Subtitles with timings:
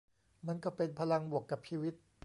[0.47, 1.93] มันก็เป็นพลังบวกกับชีวิต